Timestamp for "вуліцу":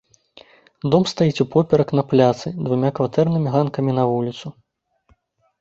4.15-4.47